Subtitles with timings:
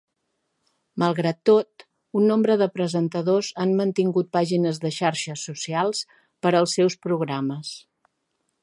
[1.01, 1.85] Malgrat tot,
[2.21, 7.77] un nombre de presentadors han mantingut pàgines de xarxes socials per als seus programes.